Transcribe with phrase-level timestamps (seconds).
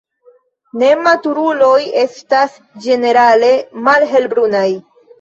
[0.83, 2.59] Nematuruloj estas
[2.89, 3.55] ĝenerale
[3.91, 4.69] malhelbrunaj.